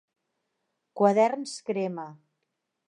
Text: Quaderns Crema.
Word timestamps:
Quaderns 1.01 1.55
Crema. 1.69 2.11